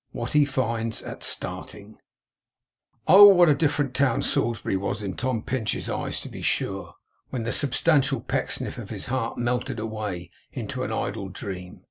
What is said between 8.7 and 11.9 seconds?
of his heart melted away into an idle dream!